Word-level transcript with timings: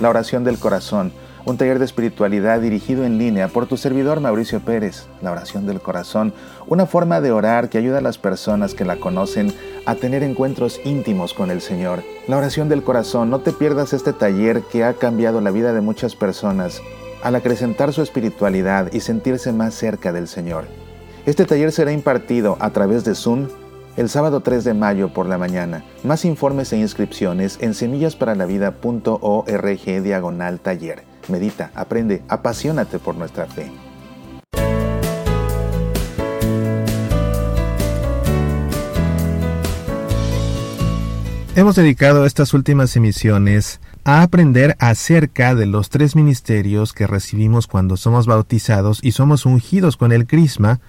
La 0.00 0.08
oración 0.08 0.44
del 0.44 0.58
corazón, 0.58 1.12
un 1.44 1.56
taller 1.56 1.78
de 1.78 1.84
espiritualidad 1.84 2.60
dirigido 2.60 3.04
en 3.04 3.18
línea 3.18 3.48
por 3.48 3.66
tu 3.66 3.76
servidor 3.76 4.20
Mauricio 4.20 4.60
Pérez. 4.60 5.06
La 5.20 5.32
oración 5.32 5.66
del 5.66 5.80
corazón, 5.80 6.32
una 6.66 6.86
forma 6.86 7.20
de 7.20 7.32
orar 7.32 7.68
que 7.68 7.78
ayuda 7.78 7.98
a 7.98 8.02
las 8.02 8.18
personas 8.18 8.74
que 8.74 8.84
la 8.84 8.96
conocen 8.96 9.52
a 9.86 9.94
tener 9.94 10.22
encuentros 10.22 10.80
íntimos 10.84 11.34
con 11.34 11.50
el 11.50 11.60
Señor. 11.60 12.02
La 12.28 12.36
oración 12.36 12.68
del 12.68 12.82
corazón, 12.82 13.30
no 13.30 13.40
te 13.40 13.52
pierdas 13.52 13.92
este 13.92 14.12
taller 14.12 14.62
que 14.62 14.84
ha 14.84 14.94
cambiado 14.94 15.40
la 15.40 15.50
vida 15.50 15.72
de 15.72 15.80
muchas 15.80 16.14
personas 16.14 16.80
al 17.22 17.36
acrecentar 17.36 17.92
su 17.92 18.02
espiritualidad 18.02 18.92
y 18.92 19.00
sentirse 19.00 19.52
más 19.52 19.74
cerca 19.74 20.12
del 20.12 20.28
Señor. 20.28 20.64
Este 21.24 21.44
taller 21.44 21.70
será 21.70 21.92
impartido 21.92 22.56
a 22.60 22.70
través 22.70 23.04
de 23.04 23.14
Zoom 23.14 23.48
el 23.96 24.08
sábado 24.08 24.40
3 24.40 24.64
de 24.64 24.74
mayo 24.74 25.12
por 25.12 25.26
la 25.26 25.38
mañana. 25.38 25.84
Más 26.04 26.24
informes 26.24 26.72
e 26.72 26.78
inscripciones 26.78 27.58
en 27.60 27.74
semillasparalavida.org 27.74 30.02
diagonal 30.02 30.58
taller. 30.60 31.04
Medita, 31.28 31.70
aprende, 31.74 32.22
apasionate 32.28 32.98
por 32.98 33.14
nuestra 33.16 33.46
fe. 33.46 33.70
Hemos 41.54 41.76
dedicado 41.76 42.24
estas 42.24 42.54
últimas 42.54 42.96
emisiones 42.96 43.78
a 44.04 44.22
aprender 44.22 44.74
acerca 44.78 45.54
de 45.54 45.66
los 45.66 45.90
tres 45.90 46.16
ministerios 46.16 46.94
que 46.94 47.06
recibimos 47.06 47.66
cuando 47.66 47.98
somos 47.98 48.26
bautizados 48.26 49.00
y 49.02 49.12
somos 49.12 49.44
ungidos 49.44 49.98
con 49.98 50.12
el 50.12 50.26
crisma 50.26 50.80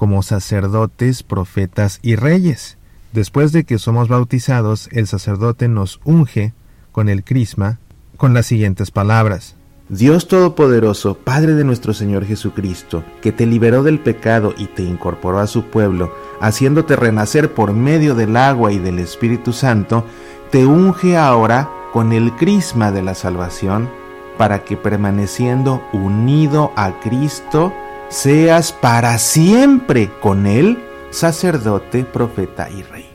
como 0.00 0.22
sacerdotes, 0.22 1.22
profetas 1.22 1.98
y 2.00 2.16
reyes. 2.16 2.78
Después 3.12 3.52
de 3.52 3.64
que 3.64 3.78
somos 3.78 4.08
bautizados, 4.08 4.88
el 4.92 5.06
sacerdote 5.06 5.68
nos 5.68 6.00
unge 6.04 6.54
con 6.90 7.10
el 7.10 7.22
crisma 7.22 7.80
con 8.16 8.32
las 8.32 8.46
siguientes 8.46 8.90
palabras. 8.90 9.56
Dios 9.90 10.26
Todopoderoso, 10.26 11.18
Padre 11.18 11.52
de 11.52 11.64
nuestro 11.64 11.92
Señor 11.92 12.24
Jesucristo, 12.24 13.04
que 13.20 13.30
te 13.30 13.44
liberó 13.44 13.82
del 13.82 13.98
pecado 13.98 14.54
y 14.56 14.68
te 14.68 14.82
incorporó 14.82 15.38
a 15.38 15.46
su 15.46 15.64
pueblo, 15.64 16.14
haciéndote 16.40 16.96
renacer 16.96 17.52
por 17.52 17.74
medio 17.74 18.14
del 18.14 18.38
agua 18.38 18.72
y 18.72 18.78
del 18.78 19.00
Espíritu 19.00 19.52
Santo, 19.52 20.06
te 20.50 20.64
unge 20.64 21.18
ahora 21.18 21.68
con 21.92 22.14
el 22.14 22.32
crisma 22.36 22.90
de 22.90 23.02
la 23.02 23.14
salvación, 23.14 23.90
para 24.38 24.64
que 24.64 24.78
permaneciendo 24.78 25.82
unido 25.92 26.72
a 26.74 26.98
Cristo, 27.00 27.74
seas 28.10 28.72
para 28.72 29.18
siempre 29.18 30.10
con 30.20 30.46
Él 30.46 30.78
sacerdote, 31.10 32.04
profeta 32.04 32.68
y 32.68 32.82
rey. 32.82 33.06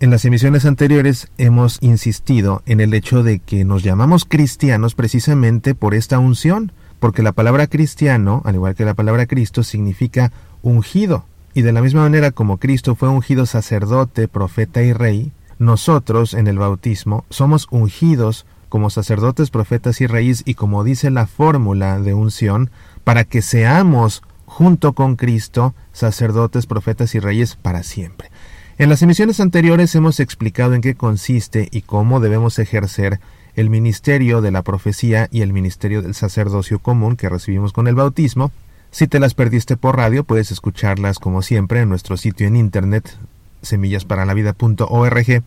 En 0.00 0.10
las 0.10 0.24
emisiones 0.26 0.66
anteriores 0.66 1.28
hemos 1.38 1.78
insistido 1.82 2.62
en 2.66 2.80
el 2.80 2.92
hecho 2.92 3.22
de 3.22 3.38
que 3.38 3.64
nos 3.64 3.82
llamamos 3.82 4.26
cristianos 4.26 4.94
precisamente 4.94 5.74
por 5.74 5.94
esta 5.94 6.18
unción, 6.18 6.72
porque 7.00 7.22
la 7.22 7.32
palabra 7.32 7.68
cristiano, 7.68 8.42
al 8.44 8.56
igual 8.56 8.74
que 8.74 8.84
la 8.84 8.94
palabra 8.94 9.26
Cristo, 9.26 9.62
significa 9.62 10.30
ungido. 10.62 11.24
Y 11.54 11.62
de 11.62 11.72
la 11.72 11.80
misma 11.80 12.02
manera 12.02 12.30
como 12.30 12.58
Cristo 12.58 12.94
fue 12.96 13.08
ungido 13.08 13.46
sacerdote, 13.46 14.28
profeta 14.28 14.82
y 14.82 14.92
rey, 14.92 15.32
nosotros 15.58 16.34
en 16.34 16.48
el 16.48 16.58
bautismo 16.58 17.24
somos 17.30 17.66
ungidos 17.70 18.44
como 18.68 18.90
sacerdotes, 18.90 19.50
profetas 19.50 20.00
y 20.00 20.06
reyes 20.06 20.42
y 20.44 20.54
como 20.54 20.84
dice 20.84 21.10
la 21.10 21.26
fórmula 21.26 21.98
de 22.00 22.12
unción, 22.12 22.70
para 23.04 23.24
que 23.24 23.40
seamos 23.40 24.22
junto 24.46 24.92
con 24.92 25.16
Cristo, 25.16 25.74
sacerdotes, 25.92 26.66
profetas 26.66 27.14
y 27.14 27.20
reyes 27.20 27.56
para 27.56 27.82
siempre. 27.82 28.30
En 28.76 28.88
las 28.88 29.02
emisiones 29.02 29.38
anteriores 29.40 29.94
hemos 29.94 30.18
explicado 30.18 30.74
en 30.74 30.80
qué 30.80 30.94
consiste 30.94 31.68
y 31.70 31.82
cómo 31.82 32.20
debemos 32.20 32.58
ejercer 32.58 33.20
el 33.54 33.70
ministerio 33.70 34.40
de 34.40 34.50
la 34.50 34.62
profecía 34.62 35.28
y 35.30 35.42
el 35.42 35.52
ministerio 35.52 36.02
del 36.02 36.14
sacerdocio 36.14 36.80
común 36.80 37.16
que 37.16 37.28
recibimos 37.28 37.72
con 37.72 37.86
el 37.86 37.94
bautismo. 37.94 38.50
Si 38.90 39.06
te 39.06 39.20
las 39.20 39.34
perdiste 39.34 39.76
por 39.76 39.96
radio, 39.96 40.24
puedes 40.24 40.50
escucharlas 40.50 41.18
como 41.18 41.42
siempre 41.42 41.80
en 41.80 41.88
nuestro 41.88 42.16
sitio 42.16 42.46
en 42.48 42.56
internet 42.56 43.16
semillasparalavida.org. 43.62 45.42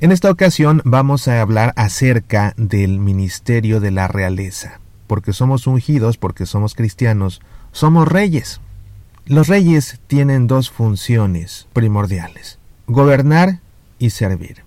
En 0.00 0.12
esta 0.12 0.30
ocasión 0.30 0.82
vamos 0.84 1.28
a 1.28 1.40
hablar 1.40 1.72
acerca 1.76 2.54
del 2.56 2.98
ministerio 2.98 3.80
de 3.80 3.92
la 3.92 4.08
realeza, 4.08 4.80
porque 5.06 5.32
somos 5.32 5.66
ungidos, 5.66 6.18
porque 6.18 6.44
somos 6.44 6.74
cristianos, 6.74 7.40
somos 7.72 8.06
reyes. 8.06 8.60
Los 9.26 9.48
reyes 9.48 9.98
tienen 10.06 10.46
dos 10.46 10.70
funciones 10.70 11.66
primordiales, 11.72 12.58
gobernar 12.86 13.60
y 13.98 14.10
servir. 14.10 14.62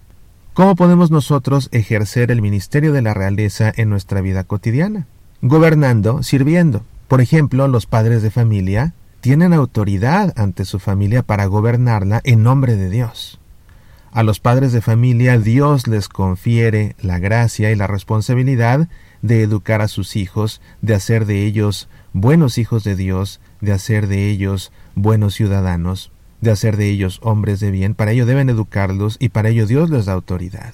¿Cómo 0.53 0.75
podemos 0.75 1.11
nosotros 1.11 1.69
ejercer 1.71 2.31
el 2.31 2.41
ministerio 2.41 2.93
de 2.93 3.01
la 3.01 3.13
realeza 3.13 3.71
en 3.75 3.89
nuestra 3.89 4.21
vida 4.21 4.43
cotidiana? 4.43 5.05
Gobernando, 5.41 6.23
sirviendo. 6.23 6.83
Por 7.07 7.21
ejemplo, 7.21 7.67
los 7.67 7.85
padres 7.85 8.23
de 8.23 8.31
familia 8.31 8.93
tienen 9.21 9.53
autoridad 9.53 10.33
ante 10.37 10.65
su 10.65 10.79
familia 10.79 11.23
para 11.23 11.45
gobernarla 11.45 12.21
en 12.23 12.43
nombre 12.43 12.75
de 12.75 12.89
Dios. 12.89 13.39
A 14.11 14.23
los 14.23 14.39
padres 14.39 14.71
de 14.71 14.81
familia 14.81 15.37
Dios 15.37 15.87
les 15.87 16.07
confiere 16.07 16.95
la 17.01 17.19
gracia 17.19 17.69
y 17.71 17.75
la 17.75 17.85
responsabilidad 17.85 18.87
de 19.25 19.41
educar 19.41 19.81
a 19.81 19.87
sus 19.87 20.15
hijos, 20.15 20.61
de 20.81 20.93
hacer 20.93 21.25
de 21.25 21.45
ellos 21.45 21.89
buenos 22.13 22.57
hijos 22.57 22.83
de 22.83 22.95
Dios, 22.95 23.39
de 23.59 23.71
hacer 23.71 24.07
de 24.07 24.29
ellos 24.29 24.71
buenos 24.93 25.33
ciudadanos, 25.33 26.11
de 26.41 26.51
hacer 26.51 26.77
de 26.77 26.89
ellos 26.89 27.19
hombres 27.23 27.59
de 27.59 27.71
bien. 27.71 27.95
Para 27.95 28.11
ello 28.11 28.27
deben 28.27 28.49
educarlos 28.49 29.17
y 29.19 29.29
para 29.29 29.49
ello 29.49 29.65
Dios 29.65 29.89
les 29.89 30.05
da 30.05 30.13
autoridad. 30.13 30.73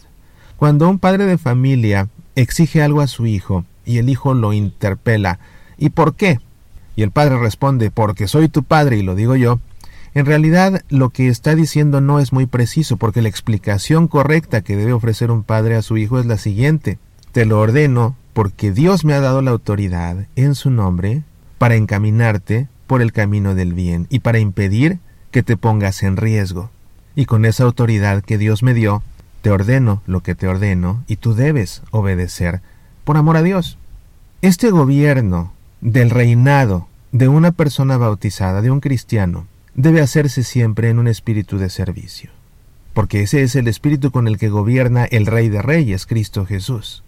Cuando 0.57 0.89
un 0.89 0.99
padre 0.99 1.25
de 1.25 1.37
familia 1.37 2.09
exige 2.35 2.83
algo 2.83 2.99
a 3.01 3.07
su 3.07 3.25
hijo 3.25 3.63
y 3.85 3.99
el 3.99 4.09
hijo 4.09 4.33
lo 4.33 4.51
interpela, 4.51 5.39
¿y 5.77 5.89
por 5.89 6.15
qué? 6.15 6.39
Y 6.97 7.03
el 7.03 7.11
padre 7.11 7.39
responde, 7.39 7.89
porque 7.89 8.27
soy 8.27 8.49
tu 8.49 8.63
padre 8.63 8.97
y 8.97 9.01
lo 9.01 9.15
digo 9.15 9.37
yo, 9.37 9.59
en 10.13 10.25
realidad 10.25 10.81
lo 10.89 11.09
que 11.09 11.29
está 11.29 11.55
diciendo 11.55 12.01
no 12.01 12.19
es 12.19 12.33
muy 12.33 12.47
preciso 12.47 12.97
porque 12.97 13.21
la 13.21 13.29
explicación 13.29 14.09
correcta 14.09 14.61
que 14.61 14.75
debe 14.75 14.91
ofrecer 14.91 15.31
un 15.31 15.43
padre 15.43 15.75
a 15.75 15.81
su 15.81 15.95
hijo 15.95 16.19
es 16.19 16.25
la 16.25 16.37
siguiente. 16.37 16.99
Te 17.31 17.45
lo 17.45 17.61
ordeno 17.61 18.17
porque 18.33 18.71
Dios 18.71 19.05
me 19.05 19.13
ha 19.13 19.19
dado 19.19 19.41
la 19.41 19.51
autoridad 19.51 20.27
en 20.35 20.55
su 20.55 20.69
nombre 20.69 21.23
para 21.57 21.75
encaminarte 21.75 22.67
por 22.87 23.01
el 23.01 23.11
camino 23.11 23.55
del 23.55 23.73
bien 23.73 24.07
y 24.09 24.19
para 24.19 24.39
impedir 24.39 24.99
que 25.31 25.43
te 25.43 25.57
pongas 25.57 26.03
en 26.03 26.17
riesgo. 26.17 26.69
Y 27.15 27.25
con 27.25 27.45
esa 27.45 27.63
autoridad 27.63 28.23
que 28.23 28.37
Dios 28.37 28.63
me 28.63 28.73
dio, 28.73 29.03
te 29.41 29.49
ordeno 29.49 30.01
lo 30.05 30.21
que 30.21 30.35
te 30.35 30.47
ordeno 30.47 31.03
y 31.07 31.17
tú 31.17 31.33
debes 31.33 31.81
obedecer 31.91 32.61
por 33.03 33.17
amor 33.17 33.37
a 33.37 33.43
Dios. 33.43 33.77
Este 34.41 34.71
gobierno 34.71 35.53
del 35.81 36.09
reinado 36.09 36.87
de 37.11 37.27
una 37.27 37.51
persona 37.51 37.97
bautizada, 37.97 38.61
de 38.61 38.71
un 38.71 38.79
cristiano, 38.79 39.47
debe 39.73 40.01
hacerse 40.01 40.43
siempre 40.43 40.89
en 40.89 40.99
un 40.99 41.07
espíritu 41.07 41.57
de 41.57 41.69
servicio, 41.69 42.31
porque 42.93 43.21
ese 43.21 43.43
es 43.43 43.55
el 43.55 43.67
espíritu 43.67 44.11
con 44.11 44.27
el 44.27 44.37
que 44.37 44.49
gobierna 44.49 45.05
el 45.05 45.25
Rey 45.25 45.49
de 45.49 45.61
Reyes, 45.61 46.05
Cristo 46.05 46.45
Jesús. 46.45 47.03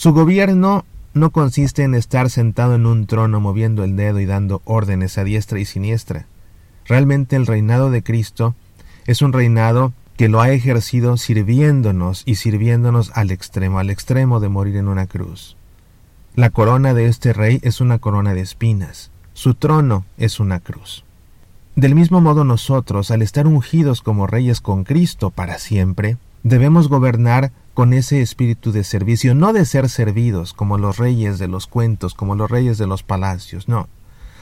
Su 0.00 0.14
gobierno 0.14 0.86
no 1.12 1.28
consiste 1.28 1.82
en 1.82 1.94
estar 1.94 2.30
sentado 2.30 2.74
en 2.74 2.86
un 2.86 3.06
trono 3.06 3.38
moviendo 3.38 3.84
el 3.84 3.96
dedo 3.96 4.18
y 4.18 4.24
dando 4.24 4.62
órdenes 4.64 5.18
a 5.18 5.24
diestra 5.24 5.60
y 5.60 5.66
siniestra. 5.66 6.24
Realmente 6.86 7.36
el 7.36 7.46
reinado 7.46 7.90
de 7.90 8.02
Cristo 8.02 8.54
es 9.06 9.20
un 9.20 9.34
reinado 9.34 9.92
que 10.16 10.30
lo 10.30 10.40
ha 10.40 10.52
ejercido 10.52 11.18
sirviéndonos 11.18 12.22
y 12.24 12.36
sirviéndonos 12.36 13.12
al 13.14 13.30
extremo, 13.30 13.78
al 13.78 13.90
extremo 13.90 14.40
de 14.40 14.48
morir 14.48 14.76
en 14.76 14.88
una 14.88 15.06
cruz. 15.06 15.58
La 16.34 16.48
corona 16.48 16.94
de 16.94 17.04
este 17.04 17.34
rey 17.34 17.60
es 17.60 17.82
una 17.82 17.98
corona 17.98 18.32
de 18.32 18.40
espinas, 18.40 19.10
su 19.34 19.52
trono 19.52 20.06
es 20.16 20.40
una 20.40 20.60
cruz. 20.60 21.04
Del 21.76 21.94
mismo 21.94 22.22
modo 22.22 22.44
nosotros, 22.44 23.10
al 23.10 23.20
estar 23.20 23.46
ungidos 23.46 24.00
como 24.00 24.26
reyes 24.26 24.62
con 24.62 24.84
Cristo 24.84 25.28
para 25.28 25.58
siempre, 25.58 26.16
debemos 26.42 26.88
gobernar 26.88 27.52
con 27.74 27.92
ese 27.92 28.20
espíritu 28.20 28.72
de 28.72 28.84
servicio, 28.84 29.34
no 29.34 29.52
de 29.52 29.64
ser 29.64 29.88
servidos 29.88 30.52
como 30.52 30.78
los 30.78 30.98
reyes 30.98 31.38
de 31.38 31.48
los 31.48 31.66
cuentos, 31.66 32.14
como 32.14 32.34
los 32.34 32.50
reyes 32.50 32.78
de 32.78 32.86
los 32.86 33.02
palacios, 33.02 33.68
no, 33.68 33.88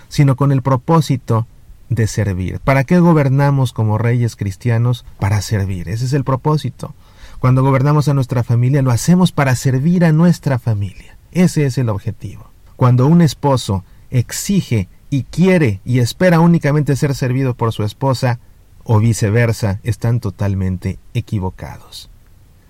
sino 0.08 0.36
con 0.36 0.52
el 0.52 0.62
propósito 0.62 1.46
de 1.88 2.06
servir. 2.06 2.60
¿Para 2.60 2.84
qué 2.84 2.98
gobernamos 2.98 3.72
como 3.72 3.98
reyes 3.98 4.36
cristianos? 4.36 5.04
Para 5.18 5.40
servir. 5.42 5.88
Ese 5.88 6.06
es 6.06 6.12
el 6.12 6.24
propósito. 6.24 6.94
Cuando 7.38 7.62
gobernamos 7.62 8.08
a 8.08 8.14
nuestra 8.14 8.42
familia, 8.42 8.82
lo 8.82 8.90
hacemos 8.90 9.32
para 9.32 9.54
servir 9.54 10.04
a 10.04 10.12
nuestra 10.12 10.58
familia. 10.58 11.16
Ese 11.32 11.66
es 11.66 11.78
el 11.78 11.88
objetivo. 11.88 12.50
Cuando 12.76 13.06
un 13.06 13.22
esposo 13.22 13.84
exige 14.10 14.88
y 15.10 15.22
quiere 15.22 15.80
y 15.84 16.00
espera 16.00 16.40
únicamente 16.40 16.96
ser 16.96 17.14
servido 17.14 17.54
por 17.54 17.72
su 17.72 17.84
esposa, 17.84 18.40
o 18.90 18.98
viceversa, 19.00 19.80
están 19.82 20.18
totalmente 20.18 20.98
equivocados. 21.12 22.08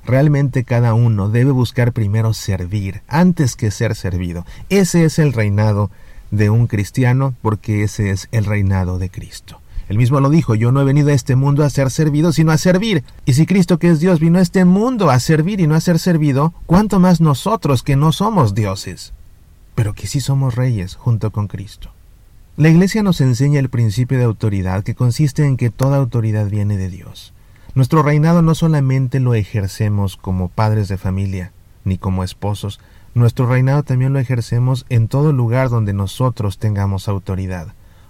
Realmente 0.08 0.64
cada 0.64 0.94
uno 0.94 1.28
debe 1.28 1.50
buscar 1.50 1.93
primero 1.93 2.32
servir 2.32 3.02
antes 3.08 3.56
que 3.56 3.70
ser 3.70 3.94
servido. 3.94 4.46
Ese 4.70 5.05
es 5.05 5.19
el 5.19 5.34
reinado 5.34 5.90
de 6.31 6.49
un 6.49 6.66
cristiano 6.66 7.34
porque 7.43 7.82
ese 7.82 8.10
es 8.10 8.26
el 8.32 8.46
reinado 8.46 8.99
de 8.99 9.10
Cristo. 9.10 9.60
Él 9.87 9.99
mismo 9.99 10.19
lo 10.20 10.31
dijo, 10.31 10.55
yo 10.55 10.72
no 10.72 10.81
he 10.81 10.84
venido 10.87 11.10
a 11.10 11.12
este 11.12 11.37
mundo 11.37 11.62
a 11.62 11.69
ser 11.69 11.90
servido, 11.90 12.32
sino 12.32 12.52
a 12.52 12.56
servir. 12.56 13.05
Y 13.26 13.34
si 13.34 13.44
Cristo 13.44 13.78
que 13.78 13.90
es 13.90 14.00
Dios 14.00 14.19
vino 14.19 14.38
a 14.38 14.43
este 14.43 14.64
mundo 14.64 15.10
a 15.10 15.20
servir 15.20 15.60
y 15.60 15.66
no 15.66 15.75
a 15.75 15.81
ser 15.82 15.99
servido, 15.99 16.55
¿cuánto 16.64 17.00
más 17.00 17.20
nosotros 17.20 17.82
que 17.82 17.96
no 17.96 18.10
somos 18.12 18.55
dioses? 18.55 19.12
Pero 19.75 19.93
que 19.93 20.06
sí 20.06 20.22
somos 20.22 20.55
reyes 20.55 20.94
junto 20.94 21.32
con 21.32 21.49
Cristo. 21.49 21.90
La 22.56 22.70
Iglesia 22.70 23.02
nos 23.02 23.20
enseña 23.20 23.60
el 23.60 23.69
principio 23.69 24.16
de 24.16 24.25
autoridad 24.25 24.84
que 24.84 24.94
consiste 24.94 25.44
en 25.44 25.58
que 25.58 25.69
toda 25.69 25.99
autoridad 25.99 26.49
viene 26.49 26.78
de 26.78 26.88
Dios. 26.88 27.34
Nuestro 27.78 28.02
reinado 28.02 28.42
no 28.42 28.56
solamente 28.56 29.20
lo 29.20 29.34
ejercemos 29.34 30.16
como 30.16 30.48
padres 30.48 30.88
de 30.88 30.98
familia, 30.98 31.52
ni 31.84 31.96
como 31.96 32.25
esposos, 32.25 32.80
nuestro 33.14 33.46
reinado 33.46 33.84
también 33.84 34.12
lo 34.12 34.19
ejercemos 34.19 34.84
en 34.88 35.06
todo 35.06 35.32
lugar 35.32 35.69
donde 35.69 35.92
nosotros 35.92 36.58
tengamos 36.58 37.06
autoridad 37.06 37.69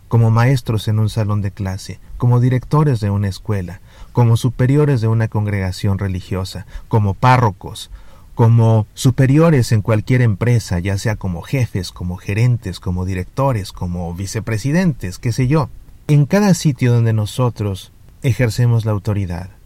como 0.09 0.31
maestros 0.31 0.89
en 0.89 0.99
un 0.99 1.11
salón 1.11 1.43
de 1.43 1.51
clase, 1.51 2.01
como 2.17 2.41
directores 2.41 2.99
de 3.01 3.11
una 3.11 3.29
escuela, 3.29 3.83
como 4.13 4.39
superiores 4.39 5.03
de 5.03 5.09
una 5.09 5.29
congregación 5.29 5.99
religiosa, 5.99 6.65
como 6.89 7.13
párrocos, 7.13 7.91
como 8.35 8.87
superiores 8.95 9.71
en 9.73 9.83
cualquier 9.83 10.23
empresa, 10.23 10.79
ya 10.79 10.97
sea 10.97 11.17
como 11.17 11.43
jefes, 11.43 11.93
como 11.93 12.17
gerentes, 12.17 12.81
como 12.81 13.05
directores, 13.05 13.73
como 13.73 14.15
vicepresidentes, 14.15 15.19
qué 15.19 15.31
sé 15.31 15.47
yo. 15.47 15.69
En 16.07 16.25
cada 16.25 16.55
sitio 16.55 16.91
donde 16.91 17.13
nosotros 17.13 17.93
ejercemos 18.23 18.87
la 18.87 18.93
autoridad, 18.93 19.58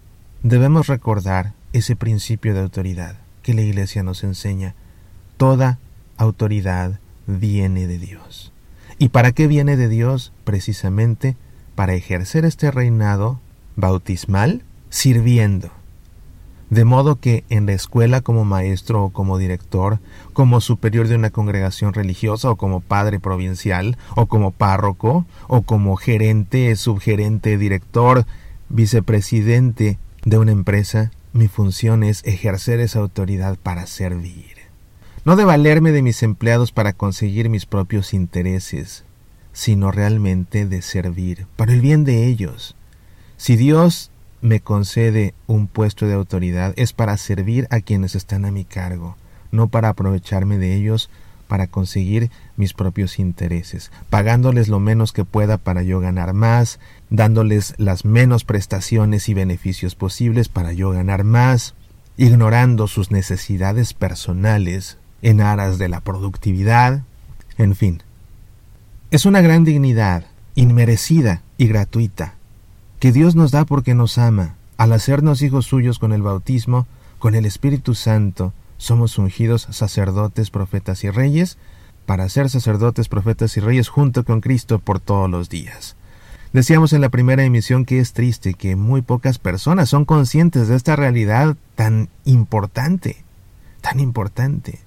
debemos 0.43 0.89
recordar 0.89 1.53
ese 1.73 1.97
principio 1.97 2.55
de 2.55 2.61
autoridad 2.61 3.17
que 3.43 3.55
la 3.55 3.63
Iglesia 3.63 4.03
nos 4.03 4.25
enseña. 4.25 4.75
Toda 5.37 5.79
autoridad 6.17 6.99
viene 7.27 7.87
de 7.87 7.99
Dios. 7.99 8.53
¿Y 8.99 9.09
para 9.09 9.33
qué 9.33 9.47
viene 9.47 9.77
de 9.77 9.89
Dios? 9.89 10.33
Precisamente 10.45 11.37
para 11.75 11.95
ejercer 11.95 12.45
este 12.45 12.71
reinado 12.71 13.41
bautismal 13.77 14.63
sirviendo. 14.91 15.71
De 16.71 16.85
modo 16.85 17.17
que 17.17 17.45
en 17.51 17.67
la 17.67 17.73
escuela 17.73 18.23
como 18.23 18.45
maestro 18.45 19.05
o 19.05 19.11
como 19.11 19.37
director, 19.37 19.99
como 20.33 20.61
superior 20.61 21.07
de 21.07 21.17
una 21.17 21.31
congregación 21.31 21.93
religiosa 21.93 22.51
o 22.51 22.57
como 22.57 22.81
padre 22.81 23.21
provincial 23.21 23.99
o 24.17 24.27
como 24.27 24.53
párroco 24.53 25.27
o 25.49 25.63
como 25.63 25.97
gerente, 25.97 26.75
subgerente, 26.77 27.59
director, 27.59 28.25
vicepresidente 28.71 29.99
de 30.25 30.39
una 30.39 30.53
empresa, 30.53 31.11
mi 31.33 31.49
función 31.49 32.03
es 32.03 32.23
ejercer 32.25 32.81
esa 32.81 33.01
autoridad 33.01 33.59
para 33.63 33.87
servir 33.87 34.63
no 35.25 35.37
de 35.37 35.45
valerme 35.45 35.93
de 35.93 36.03
mis 36.03 36.23
empleados 36.25 36.73
para 36.73 36.93
conseguir 36.93 37.49
mis 37.49 37.65
propios 37.65 38.13
intereses, 38.13 39.05
sino 39.53 39.93
realmente 39.93 40.67
de 40.67 40.83
servir, 40.83 41.47
para 41.57 41.73
el 41.73 41.81
bien 41.81 42.05
de 42.05 42.27
ellos. 42.27 42.75
Si 43.37 43.57
Dios 43.57 44.11
me 44.41 44.59
concede 44.59 45.35
un 45.47 45.69
puesto 45.69 46.07
de 46.07 46.15
autoridad 46.15 46.75
es 46.77 46.93
para 46.93 47.17
servir 47.17 47.69
a 47.71 47.81
quienes 47.81 48.17
están 48.17 48.45
a 48.45 48.51
mi 48.51 48.65
cargo, 48.65 49.17
no 49.53 49.69
para 49.69 49.91
aprovecharme 49.91 50.59
de 50.59 50.75
ellos 50.75 51.09
para 51.53 51.67
conseguir 51.67 52.31
mis 52.57 52.73
propios 52.73 53.19
intereses, 53.19 53.93
pagándoles 54.09 54.69
lo 54.69 54.81
menos 54.81 55.13
que 55.13 55.27
pueda 55.27 55.59
para 55.59 55.83
yo 55.83 56.01
ganar 56.01 56.33
más, 56.33 56.81
dándoles 57.11 57.75
las 57.77 58.07
menos 58.07 58.45
prestaciones 58.45 59.29
y 59.29 59.35
beneficios 59.35 59.95
posibles 59.95 60.49
para 60.49 60.73
yo 60.73 60.93
ganar 60.93 61.25
más, 61.25 61.75
ignorando 62.17 62.89
sus 62.89 63.11
necesidades 63.11 63.93
personales 63.93 64.97
en 65.21 65.43
aras 65.43 65.77
de 65.77 65.91
la 65.91 66.01
productividad, 66.01 67.03
en 67.59 67.77
fin. 67.77 68.03
Es 69.11 69.27
una 69.27 69.43
gran 69.43 69.63
dignidad, 69.63 70.25
inmerecida 70.55 71.43
y 71.59 71.67
gratuita, 71.67 72.33
que 72.99 73.13
Dios 73.13 73.37
nos 73.37 73.51
da 73.51 73.67
porque 73.67 73.95
nos 73.95 74.17
ama. 74.17 74.55
Al 74.79 74.95
hacernos 74.95 75.43
hijos 75.43 75.67
suyos 75.67 75.99
con 75.99 76.15
el 76.15 76.23
bautismo, 76.23 76.87
con 77.19 77.35
el 77.35 77.45
Espíritu 77.45 77.95
Santo, 77.95 78.55
somos 78.83 79.17
ungidos 79.17 79.69
sacerdotes, 79.71 80.51
profetas 80.51 81.05
y 81.05 81.11
reyes, 81.11 81.57
para 82.05 82.29
ser 82.29 82.51
sacerdotes, 82.51 83.09
profetas 83.09 83.57
y 83.57 83.61
reyes 83.61 83.89
junto 83.89 84.25
con 84.25 84.41
Cristo 84.41 84.81
por 84.81 84.99
todos 84.99 85.31
los 85.31 85.49
días. 85.49 85.95
Decíamos 86.53 86.93
en 86.93 87.01
la 87.01 87.09
primera 87.09 87.45
emisión 87.45 87.85
que 87.85 88.01
es 88.01 88.13
triste 88.13 88.55
que 88.55 88.75
muy 88.75 89.01
pocas 89.01 89.39
personas 89.39 89.89
son 89.89 90.05
conscientes 90.05 90.67
de 90.67 90.75
esta 90.75 90.97
realidad 90.97 91.57
tan 91.77 92.09
importante, 92.25 93.25
tan 93.81 94.01
importante. 94.01 94.81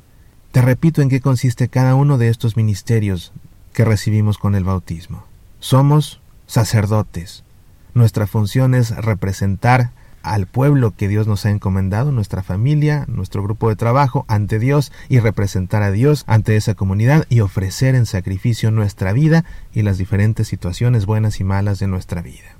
Te 0.51 0.62
repito 0.62 1.01
en 1.01 1.07
qué 1.07 1.21
consiste 1.21 1.69
cada 1.69 1.95
uno 1.95 2.18
de 2.18 2.27
estos 2.27 2.57
ministerios 2.57 3.31
que 3.71 3.86
recibimos 3.86 4.38
con 4.38 4.56
el 4.56 4.65
bautismo. 4.65 5.24
Somos 5.59 6.19
sacerdotes. 6.47 7.45
Nuestra 7.94 8.27
función 8.27 8.75
es 8.75 8.92
representar 8.94 9.92
al 10.25 10.48
pueblo 10.48 10.94
que 10.95 11.07
Dios 11.07 11.27
nos 11.27 11.45
ha 11.45 11.51
encomendado, 11.51 12.12
nuestra 12.12 12.44
familia, 12.44 13.06
nuestro 13.07 13.44
grupo 13.44 13.69
de 13.69 13.75
trabajo, 13.75 14.25
ante 14.27 14.60
Dios 14.60 14.92
y 15.07 15.19
representar 15.19 15.83
a 15.83 15.92
Dios 15.92 16.24
ante 16.27 16.56
esa 16.56 16.74
comunidad 16.74 17.25
y 17.30 17.42
ofrecer 17.42 17.95
en 17.95 18.06
sacrificio 18.06 18.72
nuestra 18.72 19.13
vida 19.13 19.45
y 19.74 19.83
las 19.83 19.98
diferentes 19.98 20.48
situaciones 20.48 21.06
buenas 21.06 21.39
y 21.39 21.44
malas 21.44 21.80
de 21.80 21.88
nuestra 21.88 22.22
vida. 22.22 22.56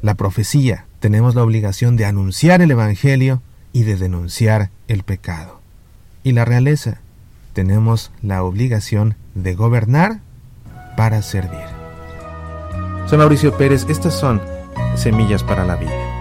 La 0.00 0.14
profecía, 0.14 0.86
tenemos 1.00 1.34
la 1.34 1.42
obligación 1.42 1.96
de 1.96 2.06
anunciar 2.06 2.62
el 2.62 2.70
Evangelio 2.70 3.42
y 3.72 3.82
de 3.82 3.96
denunciar 3.96 4.70
el 4.88 5.02
pecado. 5.02 5.60
Y 6.24 6.32
la 6.32 6.44
realeza, 6.44 6.98
tenemos 7.52 8.10
la 8.22 8.42
obligación 8.42 9.16
de 9.34 9.54
gobernar 9.54 10.20
para 10.96 11.22
servir. 11.22 11.60
Soy 13.06 13.18
Mauricio 13.18 13.56
Pérez, 13.56 13.86
estas 13.88 14.18
son 14.18 14.40
Semillas 14.96 15.42
para 15.42 15.64
la 15.64 15.76
Vida. 15.76 16.11